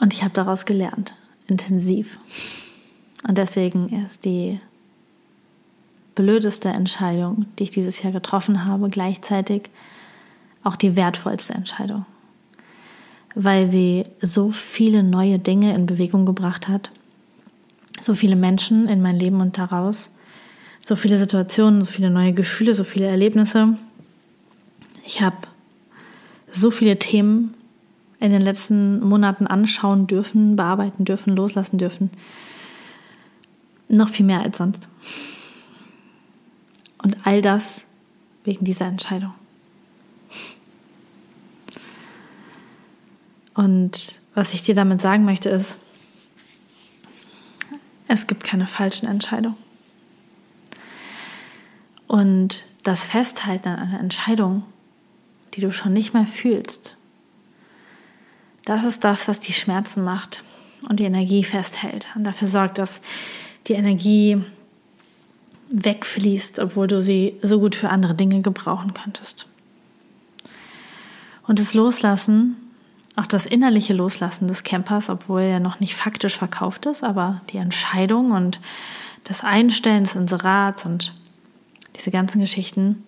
Und 0.00 0.12
ich 0.12 0.22
habe 0.22 0.34
daraus 0.34 0.66
gelernt, 0.66 1.14
intensiv. 1.46 2.18
Und 3.26 3.38
deswegen 3.38 4.04
ist 4.04 4.26
die 4.26 4.60
blödeste 6.14 6.68
Entscheidung, 6.68 7.46
die 7.58 7.64
ich 7.64 7.70
dieses 7.70 8.02
Jahr 8.02 8.12
getroffen 8.12 8.64
habe, 8.64 8.88
gleichzeitig 8.88 9.70
auch 10.62 10.76
die 10.76 10.96
wertvollste 10.96 11.54
Entscheidung, 11.54 12.06
weil 13.34 13.66
sie 13.66 14.04
so 14.20 14.50
viele 14.50 15.02
neue 15.02 15.38
Dinge 15.38 15.74
in 15.74 15.86
Bewegung 15.86 16.26
gebracht 16.26 16.68
hat, 16.68 16.90
so 18.00 18.14
viele 18.14 18.36
Menschen 18.36 18.88
in 18.88 19.02
mein 19.02 19.18
Leben 19.18 19.40
und 19.40 19.58
daraus, 19.58 20.14
so 20.84 20.96
viele 20.96 21.18
Situationen, 21.18 21.80
so 21.80 21.86
viele 21.86 22.10
neue 22.10 22.32
Gefühle, 22.32 22.74
so 22.74 22.84
viele 22.84 23.06
Erlebnisse. 23.06 23.76
Ich 25.06 25.22
habe 25.22 25.36
so 26.50 26.70
viele 26.70 26.98
Themen 26.98 27.54
in 28.20 28.30
den 28.30 28.42
letzten 28.42 29.00
Monaten 29.00 29.46
anschauen 29.46 30.06
dürfen, 30.06 30.56
bearbeiten 30.56 31.04
dürfen, 31.04 31.34
loslassen 31.36 31.78
dürfen. 31.78 32.10
Noch 33.88 34.08
viel 34.08 34.24
mehr 34.24 34.40
als 34.40 34.58
sonst. 34.58 34.88
Und 37.04 37.18
all 37.26 37.42
das 37.42 37.82
wegen 38.44 38.64
dieser 38.64 38.86
Entscheidung. 38.86 39.34
Und 43.52 44.22
was 44.34 44.54
ich 44.54 44.62
dir 44.62 44.74
damit 44.74 45.02
sagen 45.02 45.26
möchte, 45.26 45.50
ist, 45.50 45.76
es 48.08 48.26
gibt 48.26 48.42
keine 48.42 48.66
falschen 48.66 49.06
Entscheidungen. 49.06 49.56
Und 52.06 52.64
das 52.84 53.04
Festhalten 53.04 53.68
an 53.68 53.78
einer 53.80 54.00
Entscheidung, 54.00 54.64
die 55.52 55.60
du 55.60 55.72
schon 55.72 55.92
nicht 55.92 56.14
mehr 56.14 56.26
fühlst, 56.26 56.96
das 58.64 58.82
ist 58.82 59.04
das, 59.04 59.28
was 59.28 59.40
die 59.40 59.52
Schmerzen 59.52 60.04
macht 60.04 60.42
und 60.88 61.00
die 61.00 61.04
Energie 61.04 61.44
festhält 61.44 62.08
und 62.14 62.24
dafür 62.24 62.48
sorgt, 62.48 62.78
dass 62.78 63.02
die 63.66 63.74
Energie 63.74 64.42
wegfließt, 65.70 66.60
obwohl 66.60 66.86
du 66.86 67.02
sie 67.02 67.38
so 67.42 67.58
gut 67.60 67.74
für 67.74 67.88
andere 67.88 68.14
Dinge 68.14 68.40
gebrauchen 68.42 68.94
könntest. 68.94 69.46
Und 71.46 71.58
das 71.58 71.74
Loslassen, 71.74 72.56
auch 73.16 73.26
das 73.26 73.46
innerliche 73.46 73.92
Loslassen 73.94 74.48
des 74.48 74.64
Campers, 74.64 75.10
obwohl 75.10 75.42
er 75.42 75.60
noch 75.60 75.80
nicht 75.80 75.94
faktisch 75.94 76.36
verkauft 76.36 76.86
ist, 76.86 77.04
aber 77.04 77.40
die 77.50 77.58
Entscheidung 77.58 78.32
und 78.32 78.60
das 79.24 79.42
Einstellen 79.42 80.04
des 80.04 80.14
Inserats 80.14 80.84
und 80.84 81.14
diese 81.96 82.10
ganzen 82.10 82.40
Geschichten 82.40 83.04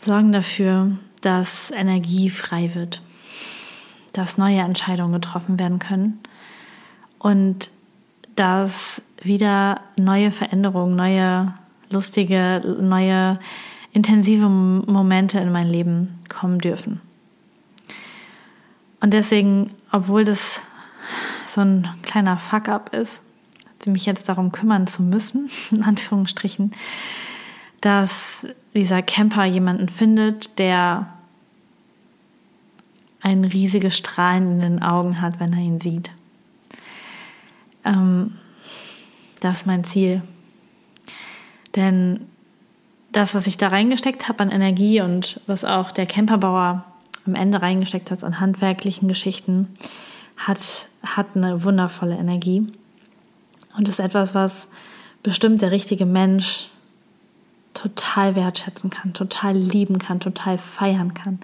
sorgen 0.00 0.32
dafür, 0.32 0.92
dass 1.20 1.70
Energie 1.70 2.30
frei 2.30 2.74
wird, 2.74 3.02
dass 4.12 4.38
neue 4.38 4.60
Entscheidungen 4.60 5.12
getroffen 5.12 5.58
werden 5.58 5.78
können 5.78 6.20
und 7.18 7.70
dass 8.36 9.02
wieder 9.22 9.80
neue 9.96 10.30
Veränderungen, 10.30 10.96
neue 10.96 11.54
lustige, 11.90 12.60
neue 12.80 13.38
intensive 13.92 14.48
Momente 14.48 15.40
in 15.40 15.52
mein 15.52 15.68
Leben 15.68 16.18
kommen 16.28 16.58
dürfen. 16.58 17.00
Und 19.00 19.14
deswegen, 19.14 19.72
obwohl 19.90 20.24
das 20.24 20.62
so 21.48 21.62
ein 21.62 21.88
kleiner 22.02 22.36
Fuck-up 22.36 22.94
ist, 22.94 23.22
mich 23.86 24.04
jetzt 24.06 24.28
darum 24.28 24.52
kümmern 24.52 24.86
zu 24.86 25.02
müssen, 25.02 25.50
in 25.70 25.82
Anführungsstrichen, 25.82 26.72
dass 27.80 28.46
dieser 28.74 29.02
Camper 29.02 29.44
jemanden 29.44 29.88
findet, 29.88 30.58
der 30.58 31.06
ein 33.22 33.44
riesiges 33.44 33.96
Strahlen 33.96 34.52
in 34.52 34.60
den 34.60 34.82
Augen 34.82 35.20
hat, 35.20 35.40
wenn 35.40 35.52
er 35.52 35.60
ihn 35.60 35.80
sieht. 35.80 36.10
Ähm, 37.84 38.36
das 39.40 39.60
ist 39.60 39.66
mein 39.66 39.84
Ziel. 39.84 40.22
Denn 41.74 42.26
das, 43.12 43.34
was 43.34 43.46
ich 43.46 43.56
da 43.56 43.68
reingesteckt 43.68 44.28
habe 44.28 44.40
an 44.40 44.50
Energie 44.50 45.00
und 45.00 45.40
was 45.46 45.64
auch 45.64 45.90
der 45.90 46.06
Camperbauer 46.06 46.84
am 47.26 47.34
Ende 47.34 47.60
reingesteckt 47.60 48.10
hat 48.10 48.24
an 48.24 48.40
handwerklichen 48.40 49.08
Geschichten, 49.08 49.68
hat, 50.36 50.86
hat 51.02 51.28
eine 51.34 51.64
wundervolle 51.64 52.16
Energie. 52.16 52.72
Und 53.76 53.88
ist 53.88 54.00
etwas, 54.00 54.34
was 54.34 54.66
bestimmt 55.22 55.62
der 55.62 55.70
richtige 55.70 56.06
Mensch 56.06 56.68
total 57.74 58.34
wertschätzen 58.34 58.90
kann, 58.90 59.12
total 59.12 59.56
lieben 59.56 59.98
kann, 59.98 60.18
total 60.18 60.58
feiern 60.58 61.14
kann. 61.14 61.38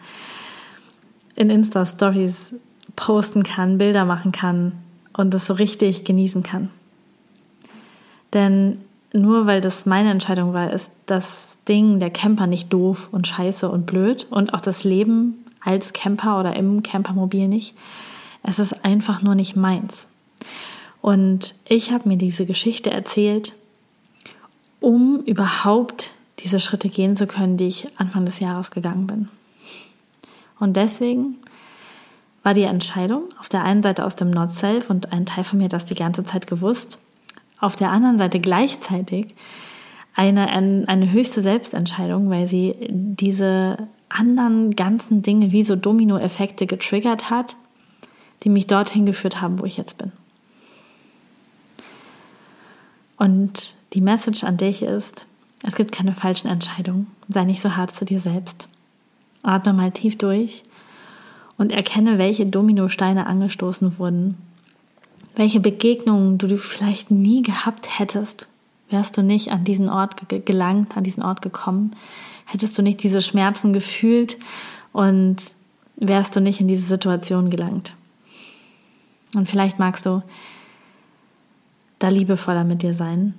In 1.34 1.50
Insta-Stories 1.50 2.54
posten 2.96 3.42
kann, 3.42 3.78
Bilder 3.78 4.04
machen 4.04 4.32
kann 4.32 4.72
und 5.12 5.34
das 5.34 5.46
so 5.46 5.54
richtig 5.54 6.04
genießen 6.04 6.42
kann. 6.42 6.70
Denn 8.32 8.80
nur 9.12 9.46
weil 9.46 9.60
das 9.60 9.86
meine 9.86 10.10
Entscheidung 10.10 10.52
war, 10.52 10.72
ist 10.72 10.90
das 11.06 11.58
Ding 11.68 11.98
der 11.98 12.10
Camper 12.10 12.46
nicht 12.46 12.72
doof 12.72 13.08
und 13.12 13.26
scheiße 13.26 13.68
und 13.68 13.86
blöd 13.86 14.26
und 14.30 14.52
auch 14.52 14.60
das 14.60 14.84
Leben 14.84 15.44
als 15.60 15.92
Camper 15.92 16.38
oder 16.38 16.54
im 16.54 16.82
Campermobil 16.82 17.48
nicht. 17.48 17.74
Es 18.42 18.58
ist 18.58 18.84
einfach 18.84 19.22
nur 19.22 19.34
nicht 19.34 19.56
meins. 19.56 20.06
Und 21.00 21.54
ich 21.64 21.92
habe 21.92 22.08
mir 22.08 22.16
diese 22.16 22.46
Geschichte 22.46 22.90
erzählt, 22.90 23.54
um 24.80 25.20
überhaupt 25.20 26.10
diese 26.40 26.60
Schritte 26.60 26.88
gehen 26.88 27.16
zu 27.16 27.26
können, 27.26 27.56
die 27.56 27.66
ich 27.66 27.88
Anfang 27.96 28.26
des 28.26 28.40
Jahres 28.40 28.70
gegangen 28.70 29.06
bin. 29.06 29.28
Und 30.58 30.76
deswegen 30.76 31.36
war 32.42 32.54
die 32.54 32.62
Entscheidung 32.62 33.24
auf 33.40 33.48
der 33.48 33.64
einen 33.64 33.82
Seite 33.82 34.04
aus 34.04 34.14
dem 34.16 34.30
Not 34.30 34.52
Self 34.52 34.90
und 34.90 35.12
ein 35.12 35.26
Teil 35.26 35.44
von 35.44 35.58
mir 35.58 35.64
hat 35.64 35.72
das 35.72 35.84
die 35.84 35.94
ganze 35.94 36.22
Zeit 36.22 36.46
gewusst, 36.46 36.98
auf 37.60 37.76
der 37.76 37.90
anderen 37.90 38.18
Seite 38.18 38.40
gleichzeitig 38.40 39.34
eine, 40.14 40.48
eine 40.48 41.12
höchste 41.12 41.42
Selbstentscheidung, 41.42 42.30
weil 42.30 42.48
sie 42.48 42.74
diese 42.90 43.88
anderen 44.08 44.74
ganzen 44.76 45.22
Dinge 45.22 45.52
wie 45.52 45.62
so 45.62 45.76
Dominoeffekte 45.76 46.66
getriggert 46.66 47.28
hat, 47.28 47.56
die 48.42 48.48
mich 48.48 48.66
dorthin 48.66 49.06
geführt 49.06 49.40
haben, 49.40 49.58
wo 49.58 49.64
ich 49.64 49.76
jetzt 49.76 49.98
bin. 49.98 50.12
Und 53.18 53.74
die 53.92 54.00
Message 54.00 54.44
an 54.44 54.56
dich 54.56 54.82
ist, 54.82 55.26
es 55.62 55.74
gibt 55.74 55.92
keine 55.92 56.14
falschen 56.14 56.48
Entscheidungen. 56.48 57.08
Sei 57.28 57.44
nicht 57.44 57.60
so 57.60 57.76
hart 57.76 57.92
zu 57.92 58.04
dir 58.04 58.20
selbst. 58.20 58.68
Atme 59.42 59.72
mal 59.72 59.90
tief 59.90 60.18
durch 60.18 60.62
und 61.56 61.72
erkenne, 61.72 62.18
welche 62.18 62.46
Dominosteine 62.46 63.26
angestoßen 63.26 63.98
wurden 63.98 64.36
welche 65.36 65.60
Begegnungen 65.60 66.38
du 66.38 66.56
vielleicht 66.56 67.10
nie 67.10 67.42
gehabt 67.42 67.98
hättest, 67.98 68.48
wärst 68.88 69.16
du 69.16 69.22
nicht 69.22 69.52
an 69.52 69.64
diesen 69.64 69.88
Ort 69.88 70.16
gelangt, 70.28 70.96
an 70.96 71.04
diesen 71.04 71.22
Ort 71.22 71.42
gekommen, 71.42 71.94
hättest 72.46 72.76
du 72.78 72.82
nicht 72.82 73.02
diese 73.02 73.20
Schmerzen 73.20 73.72
gefühlt 73.72 74.38
und 74.92 75.36
wärst 75.96 76.34
du 76.34 76.40
nicht 76.40 76.60
in 76.60 76.68
diese 76.68 76.86
Situation 76.86 77.50
gelangt. 77.50 77.92
Und 79.34 79.48
vielleicht 79.48 79.78
magst 79.78 80.06
du 80.06 80.22
da 81.98 82.08
liebevoller 82.08 82.64
mit 82.64 82.82
dir 82.82 82.94
sein, 82.94 83.34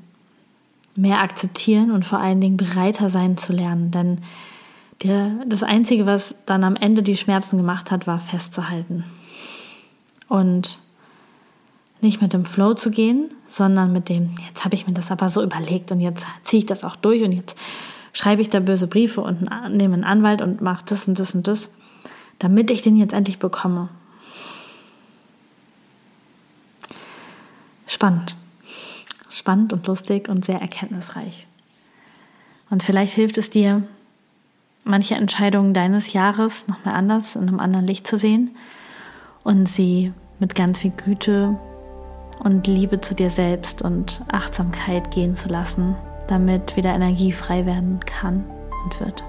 mehr 0.95 1.21
akzeptieren 1.21 1.91
und 1.91 2.05
vor 2.05 2.19
allen 2.19 2.41
Dingen 2.41 2.57
bereiter 2.57 3.09
sein 3.09 3.37
zu 3.37 3.53
lernen, 3.53 3.91
denn 3.91 4.19
der, 5.03 5.31
das 5.45 5.63
Einzige, 5.63 6.05
was 6.05 6.43
dann 6.45 6.63
am 6.63 6.75
Ende 6.75 7.03
die 7.03 7.17
Schmerzen 7.17 7.57
gemacht 7.57 7.91
hat, 7.91 8.07
war 8.07 8.19
festzuhalten. 8.19 9.03
Und 10.27 10.79
nicht 12.01 12.21
mit 12.21 12.33
dem 12.33 12.45
Flow 12.45 12.73
zu 12.73 12.91
gehen, 12.91 13.29
sondern 13.47 13.91
mit 13.91 14.09
dem, 14.09 14.29
jetzt 14.47 14.65
habe 14.65 14.75
ich 14.75 14.87
mir 14.87 14.93
das 14.93 15.11
aber 15.11 15.29
so 15.29 15.41
überlegt 15.41 15.91
und 15.91 15.99
jetzt 15.99 16.25
ziehe 16.43 16.59
ich 16.59 16.65
das 16.65 16.83
auch 16.83 16.95
durch 16.95 17.23
und 17.23 17.31
jetzt 17.31 17.57
schreibe 18.13 18.41
ich 18.41 18.49
da 18.49 18.59
böse 18.59 18.87
Briefe 18.87 19.21
und 19.21 19.49
nehme 19.69 19.93
einen 19.93 20.03
Anwalt 20.03 20.41
und 20.41 20.61
mache 20.61 20.85
das 20.87 21.07
und 21.07 21.19
das 21.19 21.35
und 21.35 21.47
das, 21.47 21.71
damit 22.39 22.71
ich 22.71 22.81
den 22.81 22.95
jetzt 22.95 23.13
endlich 23.13 23.39
bekomme. 23.39 23.89
Spannend. 27.85 28.35
Spannend 29.29 29.73
und 29.73 29.87
lustig 29.87 30.29
und 30.29 30.45
sehr 30.45 30.59
erkenntnisreich. 30.59 31.47
Und 32.69 32.83
vielleicht 32.83 33.13
hilft 33.13 33.37
es 33.37 33.49
dir, 33.49 33.83
manche 34.83 35.15
Entscheidungen 35.15 35.73
deines 35.73 36.13
Jahres 36.13 36.67
nochmal 36.67 36.95
anders, 36.95 37.35
in 37.35 37.43
einem 37.43 37.59
anderen 37.59 37.87
Licht 37.87 38.07
zu 38.07 38.17
sehen 38.17 38.55
und 39.43 39.67
sie 39.67 40.11
mit 40.39 40.55
ganz 40.55 40.79
viel 40.79 40.91
Güte 40.91 41.57
und 42.39 42.67
Liebe 42.67 43.01
zu 43.01 43.15
dir 43.15 43.29
selbst 43.29 43.81
und 43.81 44.21
Achtsamkeit 44.31 45.11
gehen 45.11 45.35
zu 45.35 45.49
lassen, 45.49 45.95
damit 46.27 46.75
wieder 46.75 46.93
Energie 46.93 47.31
frei 47.31 47.65
werden 47.65 47.99
kann 48.05 48.43
und 48.83 48.99
wird. 48.99 49.23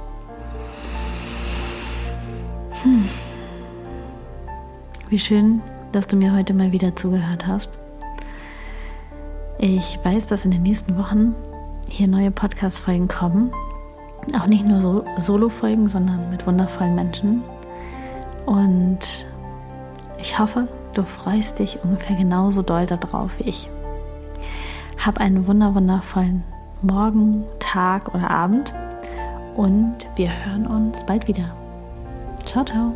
Hm. 2.82 3.08
Wie 5.08 5.18
schön, 5.18 5.62
dass 5.92 6.06
du 6.06 6.16
mir 6.16 6.34
heute 6.34 6.54
mal 6.54 6.72
wieder 6.72 6.94
zugehört 6.94 7.46
hast. 7.46 7.78
Ich 9.58 9.98
weiß, 10.04 10.26
dass 10.26 10.44
in 10.44 10.50
den 10.50 10.62
nächsten 10.62 10.96
Wochen 10.96 11.34
hier 11.88 12.06
neue 12.06 12.30
Podcast-Folgen 12.30 13.08
kommen. 13.08 13.50
Auch 14.38 14.46
nicht 14.46 14.66
nur 14.66 14.80
so 14.80 15.04
Solo-Folgen, 15.18 15.88
sondern 15.88 16.30
mit 16.30 16.46
wundervollen 16.46 16.94
Menschen. 16.94 17.42
Und 18.46 19.26
ich 20.20 20.38
hoffe, 20.38 20.68
Du 20.92 21.02
freust 21.02 21.58
dich 21.58 21.78
ungefähr 21.82 22.16
genauso 22.16 22.62
doll 22.62 22.86
darauf 22.86 23.38
wie 23.38 23.44
ich. 23.44 23.68
Hab 25.04 25.18
einen 25.18 25.46
wunder 25.46 25.74
wundervollen 25.74 26.44
Morgen, 26.82 27.44
Tag 27.58 28.14
oder 28.14 28.30
Abend 28.30 28.72
und 29.56 29.96
wir 30.16 30.30
hören 30.44 30.66
uns 30.66 31.04
bald 31.04 31.26
wieder. 31.26 31.54
Ciao, 32.44 32.64
ciao. 32.64 32.94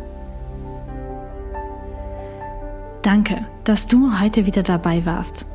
Danke, 3.01 3.45
dass 3.65 3.87
du 3.87 4.19
heute 4.19 4.45
wieder 4.45 4.63
dabei 4.63 5.05
warst. 5.05 5.45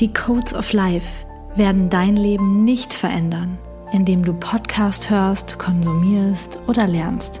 Die 0.00 0.12
Codes 0.12 0.52
of 0.52 0.72
Life 0.72 1.24
werden 1.54 1.90
dein 1.90 2.16
Leben 2.16 2.64
nicht 2.64 2.92
verändern, 2.92 3.58
indem 3.92 4.24
du 4.24 4.32
Podcast 4.34 5.10
hörst, 5.10 5.58
konsumierst 5.58 6.58
oder 6.66 6.88
lernst. 6.88 7.40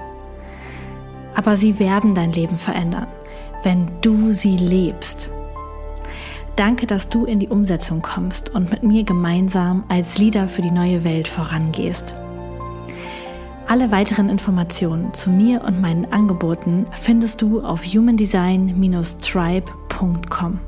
Aber 1.34 1.56
sie 1.56 1.80
werden 1.80 2.14
dein 2.14 2.32
Leben 2.32 2.56
verändern 2.56 3.08
wenn 3.62 3.88
du 4.00 4.32
sie 4.32 4.56
lebst. 4.56 5.30
Danke, 6.56 6.86
dass 6.86 7.08
du 7.08 7.24
in 7.24 7.38
die 7.38 7.48
Umsetzung 7.48 8.02
kommst 8.02 8.52
und 8.54 8.70
mit 8.70 8.82
mir 8.82 9.04
gemeinsam 9.04 9.84
als 9.88 10.18
Leader 10.18 10.48
für 10.48 10.62
die 10.62 10.72
neue 10.72 11.04
Welt 11.04 11.28
vorangehst. 11.28 12.16
Alle 13.68 13.92
weiteren 13.92 14.28
Informationen 14.28 15.14
zu 15.14 15.30
mir 15.30 15.62
und 15.62 15.80
meinen 15.80 16.10
Angeboten 16.10 16.86
findest 16.98 17.42
du 17.42 17.60
auf 17.60 17.84
humandesign-tribe.com. 17.84 20.58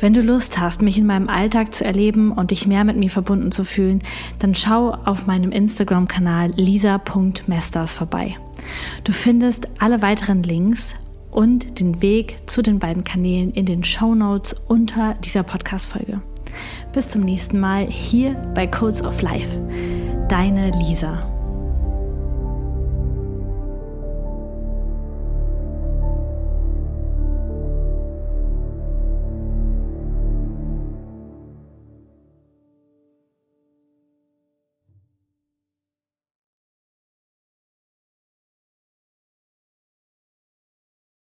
Wenn 0.00 0.14
du 0.14 0.22
Lust 0.22 0.58
hast, 0.58 0.82
mich 0.82 0.96
in 0.96 1.06
meinem 1.06 1.28
Alltag 1.28 1.74
zu 1.74 1.84
erleben 1.84 2.32
und 2.32 2.50
dich 2.50 2.66
mehr 2.66 2.84
mit 2.84 2.96
mir 2.96 3.10
verbunden 3.10 3.52
zu 3.52 3.64
fühlen, 3.64 4.02
dann 4.38 4.54
schau 4.54 4.92
auf 5.04 5.26
meinem 5.26 5.52
Instagram-Kanal 5.52 6.52
lisa.mesters 6.56 7.92
vorbei. 7.92 8.36
Du 9.04 9.12
findest 9.12 9.68
alle 9.78 10.00
weiteren 10.00 10.42
Links 10.42 10.94
und 11.30 11.80
den 11.80 12.02
Weg 12.02 12.38
zu 12.46 12.62
den 12.62 12.78
beiden 12.78 13.04
Kanälen 13.04 13.52
in 13.52 13.66
den 13.66 13.84
Show 13.84 14.14
Notes 14.14 14.54
unter 14.66 15.14
dieser 15.14 15.42
Podcast-Folge. 15.42 16.20
Bis 16.92 17.08
zum 17.08 17.22
nächsten 17.22 17.60
Mal 17.60 17.86
hier 17.86 18.34
bei 18.54 18.66
Codes 18.66 19.02
of 19.04 19.22
Life. 19.22 19.60
Deine 20.28 20.70
Lisa. 20.72 21.39